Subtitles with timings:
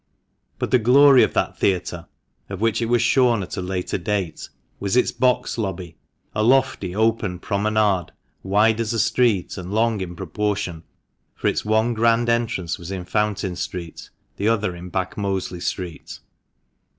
[0.57, 2.07] But the glory of that theatre,
[2.49, 5.95] of which it was shorn at a later date, was its box lobby—
[6.33, 8.07] a lofty, open promenade,
[8.41, 10.81] wide as a street, and long in proportion,
[11.35, 16.17] for its one grand entrance was in Fountain Street, the other in Back Mosley Street.